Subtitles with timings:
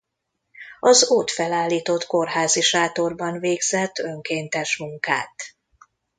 [0.79, 5.35] Az ott felállított kórházi sátorban végzett önkéntes munkát.